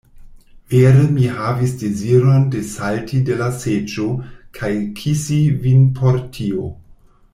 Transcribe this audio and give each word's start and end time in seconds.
Vere 0.75 1.01
mi 1.17 1.25
havis 1.41 1.75
deziron 1.81 2.47
desalti 2.55 3.19
de 3.27 3.37
la 3.43 3.49
seĝo 3.65 4.07
kaj 4.61 4.73
kisi 5.01 5.39
vin 5.67 5.85
por 6.01 6.19
tio! 6.39 6.73